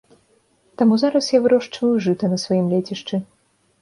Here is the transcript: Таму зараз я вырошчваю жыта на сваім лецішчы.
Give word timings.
Таму 0.81 0.95
зараз 1.03 1.29
я 1.33 1.39
вырошчваю 1.45 1.93
жыта 2.07 2.33
на 2.33 2.41
сваім 2.45 2.65
лецішчы. 2.77 3.25